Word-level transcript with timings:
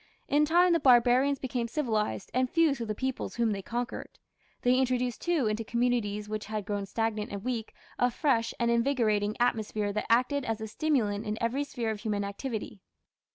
In 0.27 0.45
time 0.45 0.73
the 0.73 0.79
barbarians 0.79 1.37
became 1.37 1.67
civilized 1.67 2.31
and 2.33 2.49
fused 2.49 2.79
with 2.79 2.89
the 2.89 2.95
peoples 2.95 3.35
whom 3.35 3.51
they 3.51 3.61
conquered. 3.61 4.17
They 4.63 4.79
introduced, 4.79 5.21
too, 5.21 5.45
into 5.45 5.63
communities 5.63 6.27
which 6.27 6.45
had 6.47 6.65
grown 6.65 6.87
stagnant 6.87 7.31
and 7.31 7.43
weakly, 7.43 7.75
a 7.99 8.09
fresh 8.09 8.51
and 8.59 8.71
invigorating 8.71 9.37
atmosphere 9.39 9.93
that 9.93 10.11
acted 10.11 10.43
as 10.43 10.59
a 10.59 10.67
stimulant 10.67 11.23
in 11.27 11.37
every 11.39 11.63
sphere 11.63 11.91
of 11.91 11.99
human 11.99 12.23
activity. 12.23 12.81